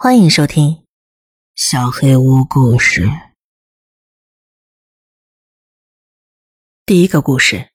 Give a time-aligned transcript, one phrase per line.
[0.00, 0.74] 欢迎收听
[1.56, 3.06] 《小黑屋故事》
[6.86, 7.72] 第一个故事：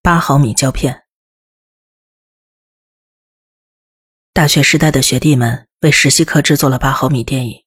[0.00, 1.06] 八毫米胶片。
[4.32, 7.64] 大学时代的学弟们为实习课制作了八毫米电影。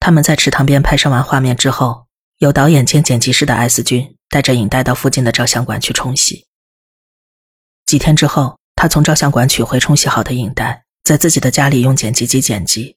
[0.00, 2.08] 他们在池塘边拍摄完画面之后，
[2.38, 6.48] 由导演兼剪辑师的 S 君带着影带到附近的照相馆去冲洗。
[7.84, 10.85] 几天之后，他从照相馆取回冲洗好的影带。
[11.06, 12.96] 在自己的家里用剪辑机剪辑。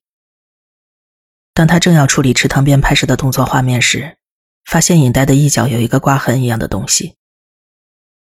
[1.53, 4.17] 当他正要处理池塘边拍摄的动作画面时，
[4.65, 7.17] 发现影带的一角有一个刮痕一样的东西。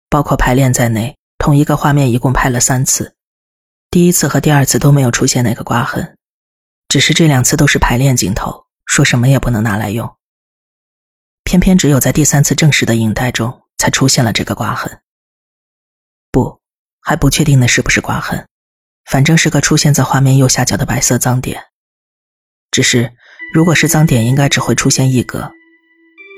[0.08, 3.16] 包括排练在内，同一个画面一共拍了三次，
[3.90, 6.16] 第一次和第二次都没有出现那个刮痕，
[6.88, 10.16] 只是这两次都是排练镜头，说什么也不能拿来用。
[11.44, 15.02] 偏偏只有在第三次正式的影带中才出现了这个刮痕。
[16.32, 16.62] 不，
[17.02, 18.48] 还不确定那是不是刮痕。
[19.10, 21.62] 反正是个出现在画面右下角的白色脏点，
[22.70, 23.12] 只是
[23.54, 25.50] 如果是脏点，应该只会出现一格。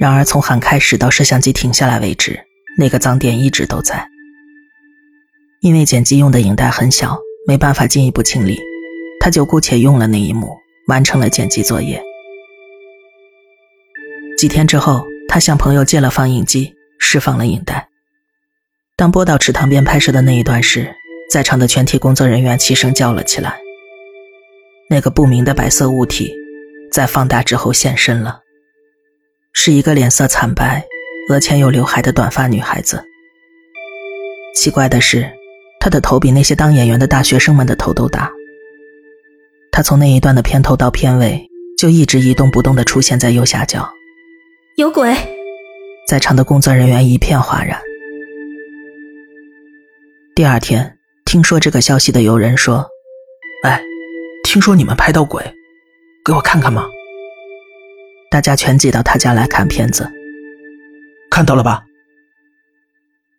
[0.01, 2.39] 然而从喊开始到摄像机停下来为止，
[2.77, 4.07] 那个脏点一直都在。
[5.61, 8.57] 因为剪辑用的影带很小，没办法进一步清理，
[9.21, 12.01] 他就姑且用了那一幕，完成了剪辑作业。
[14.37, 17.89] 几天之后，他向朋友借了放映机，释放了影带。
[18.95, 20.95] 当播到池塘边拍摄的那一段时，
[21.31, 23.61] 在场的全体工作人员齐声叫了起来。
[24.91, 26.35] 那个不明的白色物体，
[26.91, 28.41] 在放大之后现身了，
[29.53, 30.83] 是一个脸色惨白、
[31.29, 33.05] 额前有刘海的短发女孩子。
[34.55, 35.31] 奇怪的是，
[35.79, 38.33] 她的头比那些当演员的大学生们的头都大。
[39.71, 43.89] 她从那一段的片头到片尾，就一直一动不动地出现在右下角。
[44.77, 45.15] 有鬼！
[46.09, 47.79] 在场的工作人员一片哗然。
[50.35, 50.98] 第二天。
[51.29, 52.89] 听说这个消息的有人说
[53.63, 53.83] ：“哎，
[54.45, 55.45] 听说你们拍到鬼，
[56.25, 56.87] 给我看看嘛。”
[58.33, 60.11] 大家全挤到他家来看片子。
[61.31, 61.83] 看到了吧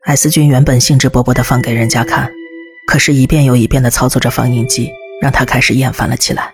[0.04, 2.32] 艾斯君原本兴致勃勃的放给人家看，
[2.86, 6.54] 可是，一遍又一遍的操作着放映机，让他开始厌烦了起来。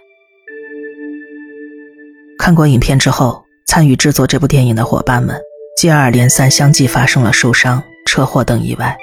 [2.39, 5.37] 看过影片之后，参与制作这部电影的伙伴们
[5.77, 8.95] 接二连三相继发生了受伤、车祸等意外。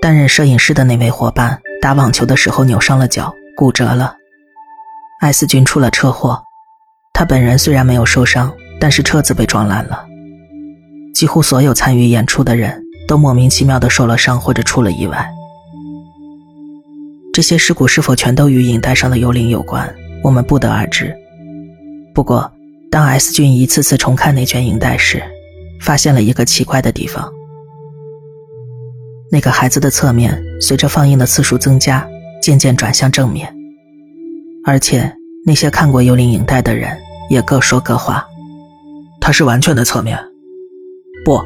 [0.00, 4.14] 担任摄影师的那位伙伴打网球的时候扭伤了脚，骨折了。
[5.20, 6.40] 艾斯君出了车祸，
[7.12, 10.04] 他本人虽然没有受伤，但是车子被撞烂了。
[11.12, 15.28] 几乎所有参与演出的人都莫名其妙的受了伤或者出了意外。
[17.32, 19.92] 这些事故是否全都与影带上的幽灵有关，
[20.22, 21.12] 我们不得而知。
[22.14, 22.50] 不过，
[22.90, 25.22] 当 S 君一次次重看那卷影带时，
[25.80, 27.28] 发现了一个奇怪的地方。
[29.30, 32.08] 那个孩子的侧面随着放映的次数增加，
[32.40, 33.54] 渐渐转向正面，
[34.64, 38.26] 而且那些看过幽灵影带的人也各说各话。
[39.20, 40.18] 他是完全的侧面，
[41.24, 41.42] 不，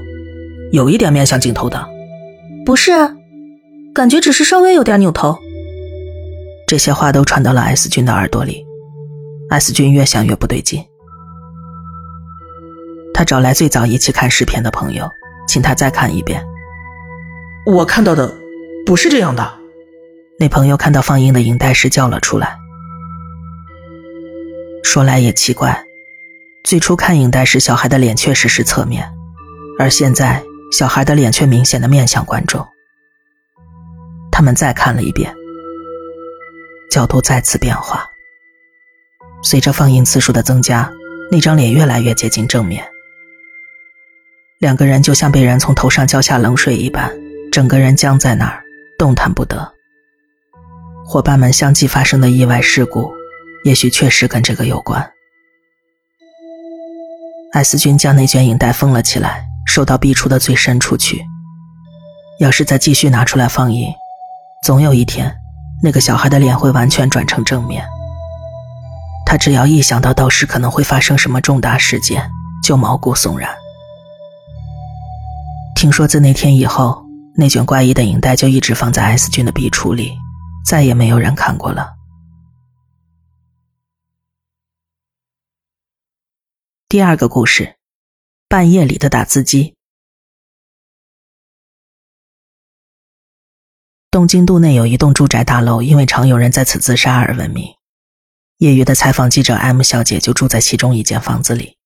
[0.70, 1.88] 有一点面向镜头的。
[2.64, 2.92] 不是，
[3.92, 5.36] 感觉只是稍微有点扭头。
[6.68, 8.64] 这些话都传到了 S 君的耳朵里
[9.50, 10.84] ，S 君越想越不对劲。
[13.12, 15.10] 他找来最早一起看视频的朋友，
[15.48, 16.42] 请他再看一遍。
[17.64, 18.36] 我看到的
[18.84, 19.58] 不是这样的。
[20.38, 22.58] 那朋友看到放映的影带时叫了出来。
[24.82, 25.84] 说来也奇怪，
[26.64, 29.08] 最初看影带时，小孩的脸确实是侧面，
[29.78, 30.42] 而现在
[30.72, 32.66] 小孩的脸却明显的面向观众。
[34.32, 35.32] 他们再看了一遍，
[36.90, 38.10] 角度再次变化。
[39.44, 40.90] 随着放映次数的增加，
[41.30, 42.84] 那张脸越来越接近正面。
[44.58, 47.12] 两个人就像被人从头上浇下冷水一般。
[47.52, 48.62] 整个人僵在那儿，
[48.98, 49.74] 动弹不得。
[51.04, 53.12] 伙伴们相继发生的意外事故，
[53.62, 55.12] 也许确实跟这个有关。
[57.52, 61.22] 艾斯君将那卷影带封了起来，收到壁橱的最深处去。
[62.40, 63.92] 要是再继续拿出来放映，
[64.64, 65.36] 总有一天，
[65.82, 67.84] 那个小孩的脸会完全转成正面。
[69.26, 72.30] 他只要一想到到时可能会发生什么重大事件，
[72.64, 73.50] 就毛骨悚然。
[75.76, 77.01] 听说自那天以后。
[77.34, 80.16] 那卷怪异的影带就一直放在 S 君的壁橱里，
[80.64, 81.94] 再也没有人看过了。
[86.88, 87.76] 第二个故事：
[88.48, 89.74] 半夜里的打字机。
[94.10, 97.74] 东京都内有一栋住宅大楼，因为常有人在此自杀而闻名。
[98.58, 101.78] 业余的采访记者 M 小姐就住在其中一间房子里。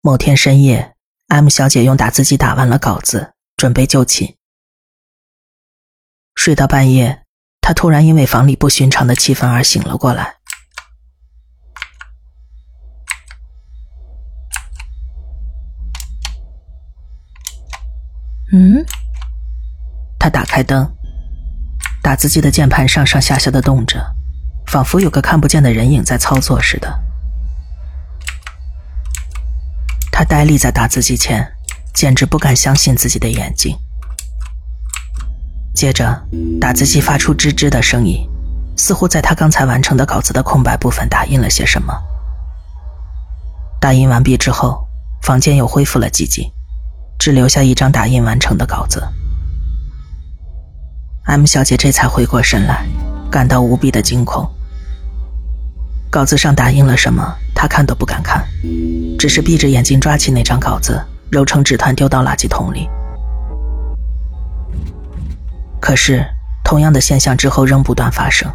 [0.00, 0.96] 某天深夜
[1.28, 3.34] ，M 小姐用打字机打完了稿子。
[3.56, 4.36] 准备就寝，
[6.34, 7.22] 睡到半夜，
[7.62, 10.36] 他突然因为房里不寻常的气氛而醒了过来。
[18.52, 18.84] 嗯，
[20.18, 20.94] 他打开灯，
[22.02, 24.14] 打字机的键盘上上下下的动着，
[24.66, 27.02] 仿佛有个看不见的人影在操作似的。
[30.12, 31.55] 他呆立在打字机前，
[31.96, 33.74] 简直不敢相信自己的眼睛。
[35.74, 36.22] 接着，
[36.60, 38.28] 打字机发出吱吱的声音，
[38.76, 41.94] 似乎在他刚才完成的稿子的空白部分打印了些什么。
[43.80, 44.86] 打印完毕之后，
[45.22, 46.50] 房间又恢复了寂静，
[47.18, 49.02] 只留下一张打印完成的稿子。
[51.24, 52.86] M 小姐这才回过神来，
[53.30, 54.46] 感到无比的惊恐。
[56.10, 58.46] 稿子上打印了什么，她看都不敢看，
[59.18, 62.88] 只是闭着眼睛抓起那张稿子，揉成纸团丢到垃圾桶里。
[65.80, 66.24] 可是，
[66.64, 68.50] 同样的现象之后仍不断发生，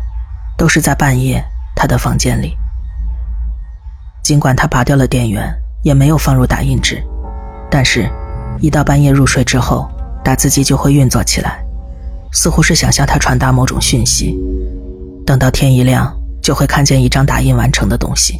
[0.57, 1.43] 都是在半夜，
[1.75, 2.57] 他的房间里。
[4.23, 7.01] 尽管他拔掉了电源，也没有放入打印纸，
[7.69, 8.09] 但是，
[8.59, 9.89] 一到半夜入睡之后，
[10.23, 11.63] 打字机就会运作起来，
[12.31, 14.37] 似乎是想向他传达某种讯息。
[15.25, 18.39] 等到天一亮，就会看见一张打印完成的东西。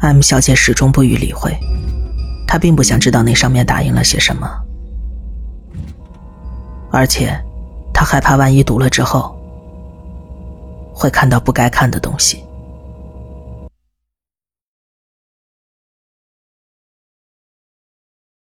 [0.00, 1.56] M 小姐始终不予理会，
[2.48, 4.48] 他并不想知道那上面打印了些什么。
[6.90, 7.38] 而且，
[7.92, 9.38] 他害怕万一读了之后，
[10.94, 12.42] 会看到不该看的东西。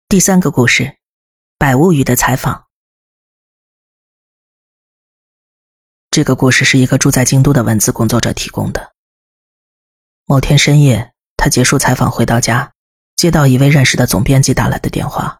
[0.08, 0.84] 第三个故事，
[1.58, 2.68] 《百物语》的采访。
[6.12, 8.94] 这个故事是一个住在京都的文字工作者提供的。
[10.26, 12.72] 某天深夜，他结束采访回到家，
[13.18, 15.40] 接到一位认识的总编辑打来的电话。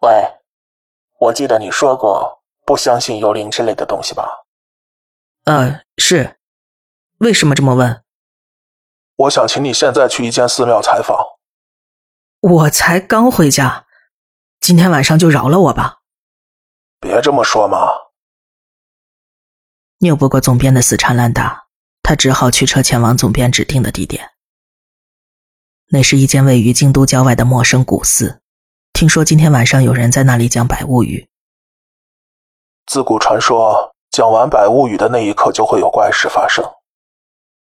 [0.00, 0.38] 喂。
[1.18, 4.26] 我记得你说过不相信幽灵之类的东西吧？
[5.44, 6.40] 呃，是。
[7.18, 8.02] 为什么这么问？
[9.14, 11.16] 我想请你现在去一间寺庙采访。
[12.40, 13.86] 我才刚回家，
[14.58, 16.00] 今天晚上就饶了我吧。
[16.98, 17.78] 别这么说嘛。
[19.98, 21.68] 拗不过总编的死缠烂打，
[22.02, 24.31] 他只好驱车前往总编指定的地点。
[25.94, 28.40] 那是一间位于京都郊外的陌生古寺。
[28.94, 31.28] 听说今天晚上有人在那里讲百物语。
[32.86, 36.64] 自古传说，讲完百物语的那一刻就会有怪事发生，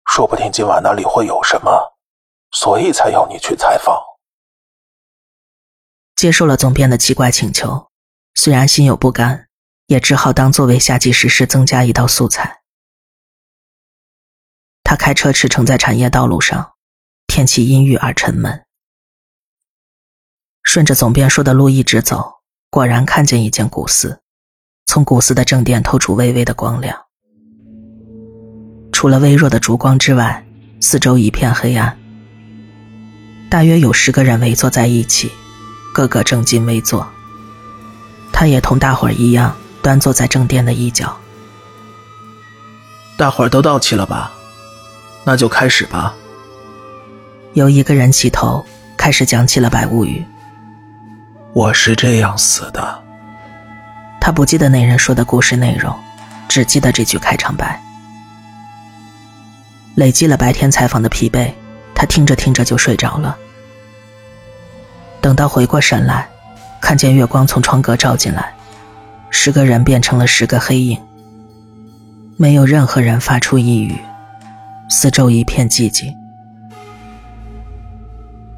[0.10, 1.96] 说不定今晚那里会有什么，
[2.50, 4.04] 所以才要你去采访。
[6.16, 7.92] 接受了总编的奇怪请求，
[8.34, 9.50] 虽然心有不甘，
[9.86, 12.64] 也只好当作为下季实施增加一道素材。
[14.84, 16.75] 他开车驰骋在产业道路上，
[17.36, 18.64] 天气阴郁而沉闷。
[20.64, 22.36] 顺着总编说的路一直走，
[22.70, 24.22] 果然看见一间古寺，
[24.86, 26.98] 从古寺的正殿透出微微的光亮。
[28.94, 30.48] 除了微弱的烛光之外，
[30.80, 32.00] 四周一片黑暗。
[33.50, 35.30] 大约有十个人围坐在一起，
[35.94, 37.06] 个个正襟危坐。
[38.32, 41.18] 他也同大伙儿一样，端坐在正殿的一角。
[43.18, 44.32] 大伙儿都到齐了吧？
[45.26, 46.16] 那就开始吧。
[47.56, 48.66] 有一个人起头，
[48.98, 50.26] 开始讲起了百物语。
[51.54, 53.02] 我是这样死的。
[54.20, 55.98] 他不记得那人说的故事内容，
[56.50, 57.82] 只记得这句开场白。
[59.96, 61.50] 累积了白天采访的疲惫，
[61.96, 63.38] 他听着听着就睡着了。
[65.22, 66.28] 等到回过神来，
[66.82, 68.54] 看见月光从窗格照进来，
[69.30, 71.02] 十个人变成了十个黑影，
[72.36, 73.98] 没有任何人发出一语，
[74.90, 76.14] 四周一片寂静。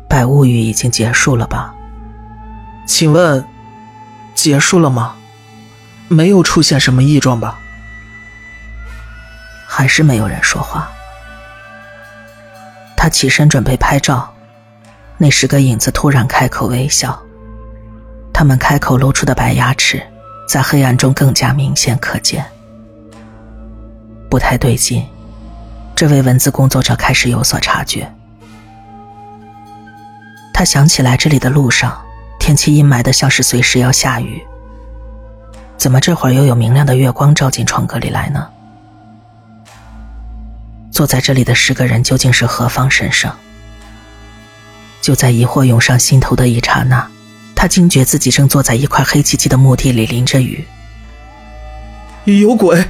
[0.08, 1.74] 百物语已经结束了吧？
[2.86, 3.46] 请问，
[4.34, 5.16] 结束了吗？
[6.08, 7.60] 没有出现什么异状吧？
[9.68, 10.90] 还是没有人说话。
[12.96, 14.34] 他起身准备拍照，
[15.18, 17.22] 那十个影子突然开口微笑，
[18.34, 20.02] 他们开口露出的白牙齿，
[20.48, 22.44] 在黑暗中更加明显可见。
[24.30, 25.06] 不太对劲，
[25.96, 28.12] 这位文字工作者开始有所察觉。
[30.58, 32.04] 他想起来这里的路上。
[32.40, 34.44] 天气阴霾的，像是随时要下雨。
[35.78, 38.48] 怎么这会儿又有明亮的月光照进窗格里来呢？
[40.90, 43.32] 坐在这里的十个人究竟是何方神圣？
[45.00, 47.08] 就在疑惑涌上心头的一刹那，
[47.54, 50.66] 他惊觉自己正坐在一块黑漆漆的墓地里，淋着雨。
[52.26, 52.84] 有鬼！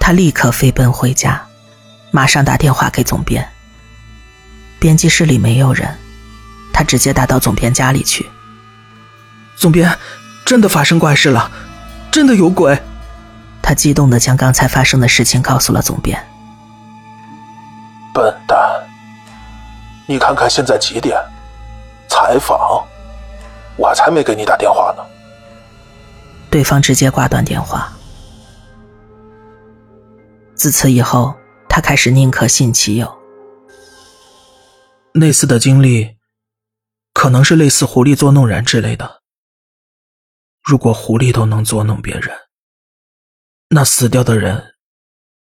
[0.00, 1.40] 他立刻飞奔回家，
[2.10, 3.46] 马上打电话给总编。
[4.80, 5.96] 编辑室里没有人，
[6.76, 8.28] 他直接打到总编家里去。
[9.56, 9.98] 总编，
[10.44, 11.50] 真的发生怪事了，
[12.10, 12.78] 真的有鬼。
[13.62, 16.22] 他激动的将刚才发生的事情告诉了总编。
[18.12, 18.58] 笨蛋，
[20.06, 21.18] 你看看现在几点？
[22.10, 22.84] 采访？
[23.76, 25.02] 我才没给你打电话呢。
[26.50, 27.90] 对方直接挂断电话。
[30.54, 31.34] 自此以后，
[31.70, 33.16] 他开始宁可信其有。
[35.14, 36.15] 那次的经历，
[37.16, 39.22] 可能是类似狐狸捉弄人之类的。
[40.62, 42.50] 如果狐狸都能捉弄别人，
[43.68, 44.76] 那死掉的人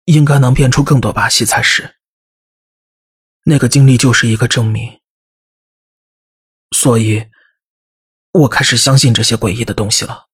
[0.05, 1.99] 应该能变出更多把戏才是。
[3.43, 4.99] 那个经历就是一个证明。
[6.71, 7.29] 所以，
[8.31, 10.27] 我开始相信这些诡异的东西了。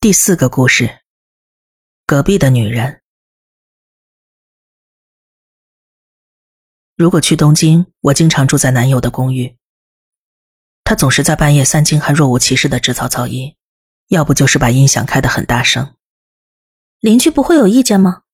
[0.00, 1.04] 第四个故事，
[2.04, 2.99] 隔壁的女人。
[7.00, 9.56] 如果去东京，我经常住在男友的公寓。
[10.84, 13.56] 他总是在半夜三更还若无其事的制造噪音，
[14.08, 15.94] 要不就是把音响开得很大声。
[16.98, 18.24] 邻居不会有意见吗？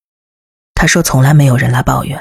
[0.75, 2.21] 他说从来没有人来抱怨。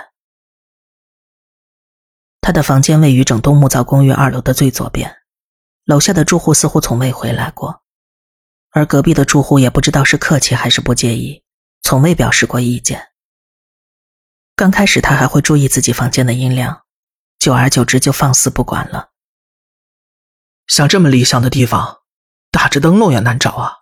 [2.42, 5.24] 他的房间位于整栋木造公寓二楼的最左边，
[5.84, 7.82] 楼下的住户似乎从未回来过，
[8.70, 11.44] 而隔壁的住户也不知道是客气还是不介意，
[11.82, 13.15] 从未表示过意见。
[14.58, 16.84] 刚开始他还会注意自己房间的音量，
[17.38, 19.10] 久而久之就放肆不管了。
[20.68, 21.98] 像这么理想的地方，
[22.52, 23.74] 打着灯笼也难找啊。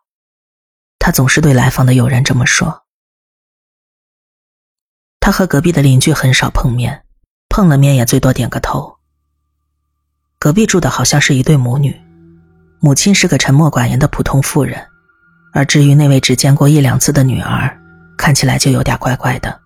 [0.98, 2.86] 他总是对来访的友人这么说。
[5.20, 7.06] 他和隔壁的邻居很少碰面，
[7.50, 8.98] 碰了面也最多点个头。
[10.40, 12.02] 隔壁住的好像是一对母女，
[12.80, 14.86] 母亲是个沉默寡言的普通妇人，
[15.54, 17.80] 而至于那位只见过一两次的女儿，
[18.18, 19.63] 看起来就有点怪怪的。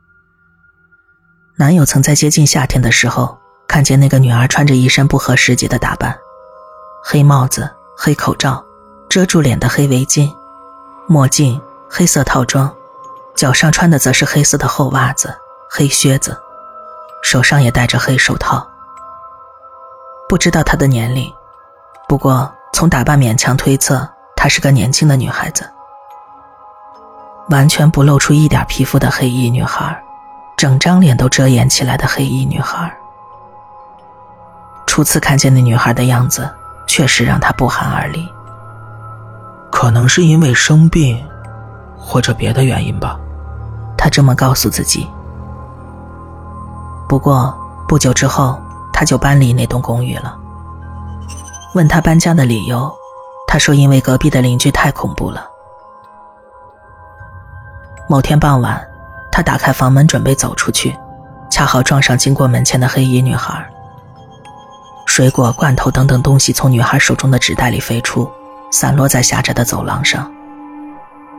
[1.59, 3.35] 男友曾在接近夏天的时候，
[3.67, 6.15] 看见那个女儿穿着一身不合时节的打扮：
[7.03, 8.63] 黑帽子、黑口罩、
[9.09, 10.31] 遮住脸的黑围巾、
[11.07, 11.59] 墨镜、
[11.89, 12.71] 黑色套装，
[13.35, 15.35] 脚上穿的则是黑色的厚袜子、
[15.67, 16.39] 黑靴子，
[17.23, 18.63] 手上也戴着黑手套。
[20.29, 21.33] 不知道她的年龄，
[22.07, 25.67] 不过从打扮勉强推测，她是个年轻的女孩子，
[27.49, 30.03] 完全不露出一点皮肤的黑衣女孩。
[30.57, 32.91] 整张脸都遮掩起来的黑衣女孩，
[34.87, 36.49] 初次看见那女孩的样子，
[36.87, 38.27] 确实让他不寒而栗。
[39.71, 41.23] 可能是因为生病，
[41.95, 43.19] 或者别的原因吧，
[43.95, 45.07] 他这么告诉自己。
[47.07, 47.55] 不过
[47.87, 48.59] 不久之后，
[48.91, 50.35] 他就搬离那栋公寓了。
[51.75, 52.91] 问他搬家的理由，
[53.47, 55.47] 他说因为隔壁的邻居太恐怖了。
[58.09, 58.83] 某天傍晚。
[59.37, 60.97] 他打开房门准备走出去，
[61.47, 63.63] 恰好撞上经过门前的黑衣女孩。
[65.05, 68.27] 水果、罐头等等东西从女孩手中的纸袋里飞出，
[68.71, 70.27] 散落在狭窄的走廊上。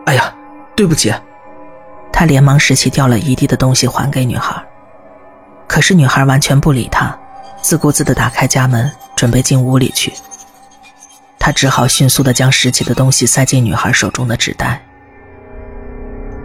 [0.07, 0.33] 哎呀，
[0.77, 1.13] 对不起！
[2.13, 4.55] 他连忙拾起掉了一地的东西还给女孩，
[5.67, 7.19] 可是女孩完全不理他，
[7.61, 10.13] 自顾自地打开家门准备进屋里去。
[11.37, 14.81] 他只好迅速地将拾起的东西塞进女孩手中的纸袋。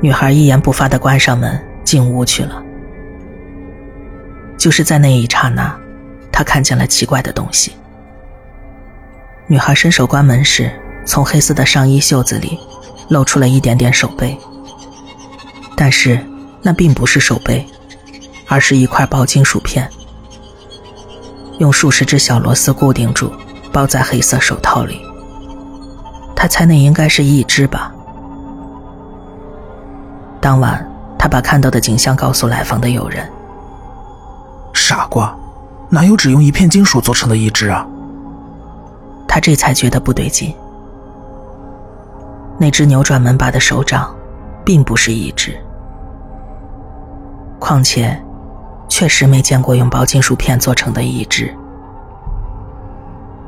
[0.04, 2.62] 女孩一言不发的关上门，进屋去了。
[4.58, 5.74] 就是在那一刹那，
[6.30, 7.72] 她看见了奇怪的东西。
[9.48, 10.70] 女孩伸手关门时，
[11.06, 12.60] 从黑色的上衣袖子里
[13.08, 14.38] 露出了一点点手背，
[15.78, 16.20] 但是
[16.62, 17.66] 那并不是手背，
[18.50, 19.90] 而是一块薄金属片，
[21.60, 23.32] 用数十只小螺丝固定住，
[23.72, 25.02] 包在黑色手套里。
[26.36, 27.96] 她猜那应该是一只吧。
[30.44, 30.86] 当晚，
[31.18, 33.26] 他把看到的景象告诉来访的友人。
[34.74, 35.34] 傻瓜，
[35.90, 37.88] 哪有只用一片金属做成的一只啊？
[39.26, 40.54] 他这才觉得不对劲。
[42.58, 44.14] 那只扭转门把的手掌，
[44.66, 45.58] 并不是一只。
[47.58, 48.22] 况且，
[48.90, 51.56] 确实没见过用薄金属片做成的一只。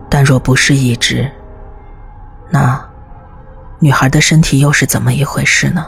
[0.09, 1.29] 但若不是一只，
[2.49, 2.81] 那
[3.79, 5.87] 女孩的身体又是怎么一回事呢？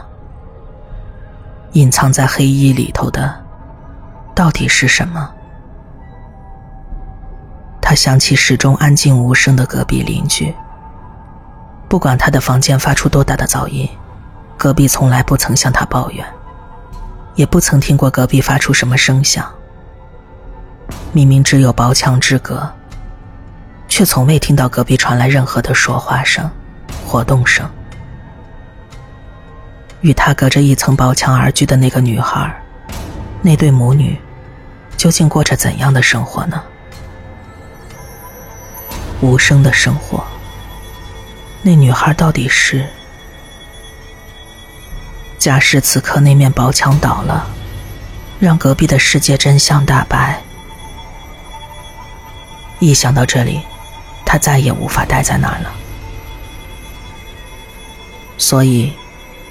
[1.72, 3.34] 隐藏在黑衣里头的，
[4.34, 5.30] 到底是什么？
[7.80, 10.54] 他想起始终安静无声的隔壁邻居。
[11.88, 13.88] 不管他的房间发出多大的噪音，
[14.56, 16.26] 隔壁从来不曾向他抱怨，
[17.34, 19.50] 也不曾听过隔壁发出什么声响。
[21.12, 22.70] 明明只有薄墙之隔，
[23.88, 26.50] 却从未听到隔壁传来任何的说话声、
[27.06, 27.68] 活动声。
[30.00, 32.62] 与他隔着一层薄墙而居的那个女孩，
[33.42, 34.16] 那对母女，
[34.96, 36.62] 究竟过着怎样的生活呢？
[39.20, 40.24] 无声的生活，
[41.62, 42.86] 那女孩到底是？
[45.38, 47.48] 假使此刻那面薄墙倒了，
[48.38, 50.40] 让隔壁的世界真相大白。
[52.78, 53.60] 一想到这里，
[54.24, 55.72] 他再也无法待在那儿了，
[58.36, 58.92] 所以，